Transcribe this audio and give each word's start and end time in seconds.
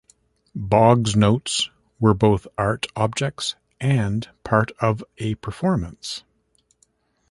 Boggs 0.55 1.15
notes 1.15 1.69
were 1.99 2.15
both 2.15 2.47
art 2.57 2.87
objects 2.95 3.53
and 3.79 4.27
part 4.43 4.71
of 4.79 5.03
a 5.19 5.35
performance. 5.35 6.23